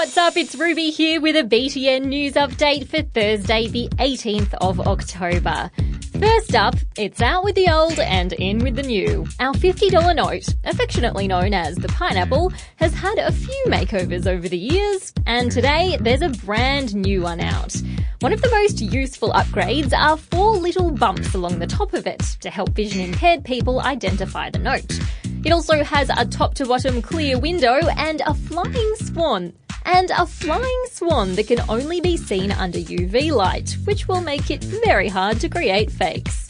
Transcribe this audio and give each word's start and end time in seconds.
what's 0.00 0.16
up? 0.16 0.34
It's 0.38 0.54
Ruby 0.54 0.88
here 0.88 1.20
with 1.20 1.36
a 1.36 1.42
BTN 1.42 2.06
news 2.06 2.32
update 2.32 2.88
for 2.88 3.02
Thursday, 3.02 3.68
the 3.68 3.86
18th 3.98 4.54
of 4.54 4.80
October. 4.80 5.70
First 6.18 6.54
up, 6.54 6.74
it's 6.96 7.20
out 7.20 7.44
with 7.44 7.54
the 7.54 7.68
old 7.68 8.00
and 8.00 8.32
in 8.32 8.60
with 8.60 8.76
the 8.76 8.82
new. 8.82 9.26
Our 9.40 9.52
$50 9.52 10.16
note, 10.16 10.54
affectionately 10.64 11.28
known 11.28 11.52
as 11.52 11.76
the 11.76 11.88
pineapple, 11.88 12.50
has 12.76 12.94
had 12.94 13.18
a 13.18 13.30
few 13.30 13.64
makeovers 13.66 14.26
over 14.26 14.48
the 14.48 14.56
years, 14.56 15.12
and 15.26 15.52
today 15.52 15.98
there's 16.00 16.22
a 16.22 16.30
brand 16.30 16.94
new 16.94 17.20
one 17.20 17.40
out. 17.40 17.76
One 18.20 18.32
of 18.32 18.40
the 18.40 18.48
most 18.48 18.80
useful 18.80 19.32
upgrades 19.32 19.92
are 19.92 20.16
four 20.16 20.56
little 20.56 20.92
bumps 20.92 21.34
along 21.34 21.58
the 21.58 21.66
top 21.66 21.92
of 21.92 22.06
it 22.06 22.20
to 22.40 22.48
help 22.48 22.70
vision 22.70 23.02
impaired 23.02 23.44
people 23.44 23.80
identify 23.80 24.48
the 24.48 24.60
note. 24.60 24.98
It 25.44 25.52
also 25.52 25.84
has 25.84 26.08
a 26.08 26.24
top 26.24 26.54
to 26.54 26.64
bottom 26.64 27.02
clear 27.02 27.38
window 27.38 27.80
and 27.98 28.22
a 28.22 28.32
flying 28.32 28.94
swan. 28.96 29.52
And 29.84 30.10
a 30.10 30.26
flying 30.26 30.84
swan 30.90 31.34
that 31.34 31.46
can 31.46 31.60
only 31.68 32.00
be 32.00 32.16
seen 32.16 32.52
under 32.52 32.78
UV 32.78 33.32
light, 33.32 33.76
which 33.84 34.08
will 34.08 34.20
make 34.20 34.50
it 34.50 34.62
very 34.62 35.08
hard 35.08 35.40
to 35.40 35.48
create 35.48 35.90
fakes. 35.90 36.46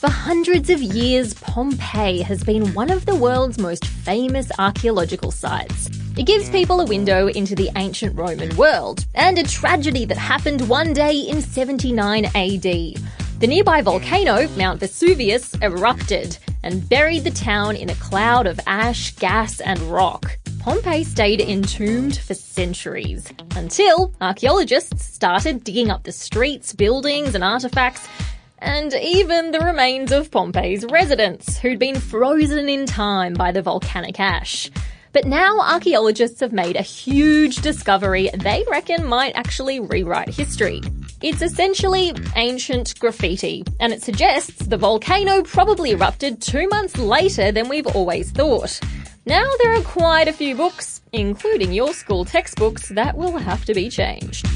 For 0.00 0.08
hundreds 0.08 0.70
of 0.70 0.80
years, 0.80 1.34
Pompeii 1.34 2.22
has 2.22 2.42
been 2.42 2.72
one 2.72 2.90
of 2.90 3.04
the 3.04 3.14
world's 3.14 3.58
most 3.58 3.84
famous 3.84 4.50
archaeological 4.58 5.30
sites. 5.30 5.90
It 6.16 6.24
gives 6.24 6.48
people 6.48 6.80
a 6.80 6.86
window 6.86 7.28
into 7.28 7.54
the 7.54 7.70
ancient 7.76 8.16
Roman 8.16 8.56
world, 8.56 9.04
and 9.14 9.38
a 9.38 9.42
tragedy 9.42 10.06
that 10.06 10.16
happened 10.16 10.68
one 10.68 10.94
day 10.94 11.16
in 11.16 11.42
79 11.42 12.24
AD. 12.24 12.62
The 12.62 13.46
nearby 13.46 13.82
volcano, 13.82 14.48
Mount 14.56 14.80
Vesuvius, 14.80 15.54
erupted 15.62 16.38
and 16.62 16.88
buried 16.88 17.24
the 17.24 17.30
town 17.30 17.76
in 17.76 17.90
a 17.90 17.94
cloud 17.94 18.46
of 18.46 18.58
ash, 18.66 19.14
gas, 19.16 19.60
and 19.60 19.78
rock. 19.82 20.39
Pompeii 20.60 21.04
stayed 21.04 21.40
entombed 21.40 22.18
for 22.18 22.34
centuries 22.34 23.32
until 23.56 24.12
archaeologists 24.20 25.02
started 25.06 25.64
digging 25.64 25.90
up 25.90 26.02
the 26.02 26.12
streets, 26.12 26.74
buildings, 26.74 27.34
and 27.34 27.42
artifacts, 27.42 28.06
and 28.58 28.92
even 28.92 29.52
the 29.52 29.60
remains 29.60 30.12
of 30.12 30.30
Pompeii's 30.30 30.84
residents, 30.84 31.56
who'd 31.56 31.78
been 31.78 31.98
frozen 31.98 32.68
in 32.68 32.84
time 32.84 33.32
by 33.32 33.52
the 33.52 33.62
volcanic 33.62 34.20
ash. 34.20 34.70
But 35.14 35.24
now 35.24 35.60
archaeologists 35.60 36.40
have 36.40 36.52
made 36.52 36.76
a 36.76 36.82
huge 36.82 37.62
discovery 37.62 38.28
they 38.34 38.62
reckon 38.70 39.06
might 39.06 39.34
actually 39.36 39.80
rewrite 39.80 40.28
history. 40.28 40.82
It's 41.22 41.40
essentially 41.40 42.12
ancient 42.36 42.98
graffiti, 42.98 43.64
and 43.80 43.94
it 43.94 44.02
suggests 44.02 44.66
the 44.66 44.76
volcano 44.76 45.42
probably 45.42 45.92
erupted 45.92 46.42
two 46.42 46.68
months 46.68 46.98
later 46.98 47.50
than 47.50 47.70
we've 47.70 47.86
always 47.86 48.30
thought. 48.30 48.78
Now 49.26 49.46
there 49.62 49.74
are 49.74 49.82
quite 49.82 50.28
a 50.28 50.32
few 50.32 50.54
books, 50.54 51.02
including 51.12 51.74
your 51.74 51.92
school 51.92 52.24
textbooks, 52.24 52.88
that 52.88 53.18
will 53.18 53.36
have 53.36 53.66
to 53.66 53.74
be 53.74 53.90
changed. 53.90 54.46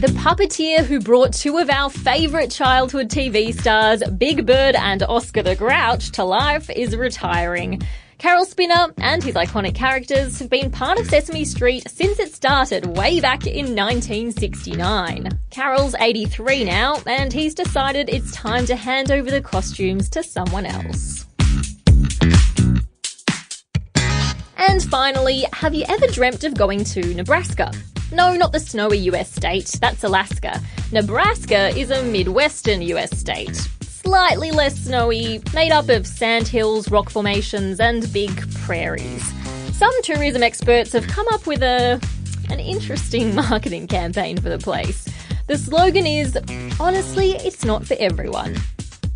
The 0.00 0.12
puppeteer 0.16 0.84
who 0.84 0.98
brought 1.00 1.32
two 1.32 1.58
of 1.58 1.70
our 1.70 1.88
favourite 1.88 2.50
childhood 2.50 3.08
TV 3.08 3.56
stars, 3.58 4.02
Big 4.18 4.44
Bird 4.44 4.74
and 4.74 5.04
Oscar 5.04 5.44
the 5.44 5.54
Grouch, 5.54 6.10
to 6.12 6.24
life 6.24 6.68
is 6.68 6.96
retiring. 6.96 7.80
Caroll 8.18 8.44
Spinney 8.44 8.74
and 8.98 9.22
his 9.22 9.36
iconic 9.36 9.76
characters 9.76 10.40
have 10.40 10.50
been 10.50 10.72
part 10.72 10.98
of 10.98 11.06
Sesame 11.06 11.44
Street 11.44 11.88
since 11.88 12.18
it 12.18 12.34
started 12.34 12.96
way 12.96 13.20
back 13.20 13.46
in 13.46 13.76
1969. 13.76 15.28
Caroll's 15.50 15.94
83 16.00 16.64
now, 16.64 17.00
and 17.06 17.32
he's 17.32 17.54
decided 17.54 18.08
it's 18.08 18.32
time 18.32 18.66
to 18.66 18.74
hand 18.74 19.12
over 19.12 19.30
the 19.30 19.40
costumes 19.40 20.10
to 20.10 20.24
someone 20.24 20.66
else. 20.66 21.27
And 24.78 24.88
finally, 24.88 25.44
have 25.54 25.74
you 25.74 25.84
ever 25.88 26.06
dreamt 26.06 26.44
of 26.44 26.54
going 26.54 26.84
to 26.84 27.12
Nebraska? 27.12 27.72
No, 28.12 28.36
not 28.36 28.52
the 28.52 28.60
snowy 28.60 28.98
US 29.10 29.28
state, 29.28 29.66
that's 29.80 30.04
Alaska. 30.04 30.60
Nebraska 30.92 31.76
is 31.76 31.90
a 31.90 32.04
Midwestern 32.04 32.82
US 32.82 33.10
state. 33.18 33.56
Slightly 33.82 34.52
less 34.52 34.76
snowy, 34.76 35.42
made 35.52 35.72
up 35.72 35.88
of 35.88 36.06
sandhills, 36.06 36.92
rock 36.92 37.10
formations, 37.10 37.80
and 37.80 38.10
big 38.12 38.30
prairies. 38.60 39.32
Some 39.72 40.00
tourism 40.04 40.44
experts 40.44 40.92
have 40.92 41.08
come 41.08 41.26
up 41.32 41.44
with 41.44 41.64
a 41.64 42.00
an 42.48 42.60
interesting 42.60 43.34
marketing 43.48 43.88
campaign 43.88 44.36
for 44.40 44.48
the 44.48 44.58
place. 44.58 45.08
The 45.48 45.58
slogan 45.58 46.06
is 46.06 46.38
honestly, 46.78 47.32
it's 47.32 47.64
not 47.64 47.84
for 47.84 47.96
everyone. 47.98 48.56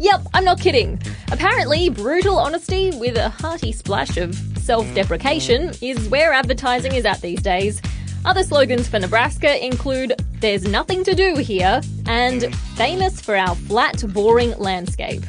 Yep, 0.00 0.22
I'm 0.34 0.44
not 0.44 0.58
kidding. 0.58 1.00
Apparently, 1.30 1.88
brutal 1.88 2.36
honesty 2.36 2.90
with 2.98 3.16
a 3.16 3.28
hearty 3.28 3.70
splash 3.70 4.16
of 4.16 4.36
self 4.62 4.92
deprecation 4.94 5.72
is 5.80 6.08
where 6.08 6.32
advertising 6.32 6.94
is 6.94 7.04
at 7.04 7.20
these 7.20 7.42
days. 7.42 7.82
Other 8.24 8.44
slogans 8.44 8.88
for 8.88 8.98
Nebraska 8.98 9.64
include 9.64 10.14
There's 10.40 10.64
nothing 10.64 11.02
to 11.04 11.14
do 11.14 11.36
here 11.36 11.80
and 12.06 12.54
Famous 12.76 13.20
for 13.20 13.36
our 13.36 13.54
flat, 13.54 14.02
boring 14.12 14.56
landscape. 14.58 15.22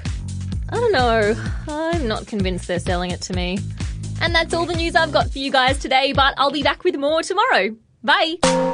I 0.69 0.75
don't 0.75 0.91
know, 0.91 1.35
I'm 1.67 2.07
not 2.07 2.25
convinced 2.27 2.67
they're 2.67 2.79
selling 2.79 3.11
it 3.11 3.21
to 3.21 3.33
me. 3.33 3.59
And 4.21 4.33
that's 4.33 4.53
all 4.53 4.65
the 4.65 4.75
news 4.75 4.95
I've 4.95 5.11
got 5.11 5.29
for 5.29 5.39
you 5.39 5.51
guys 5.51 5.79
today, 5.79 6.13
but 6.13 6.33
I'll 6.37 6.51
be 6.51 6.63
back 6.63 6.83
with 6.83 6.95
more 6.95 7.21
tomorrow. 7.21 7.75
Bye! 8.03 8.72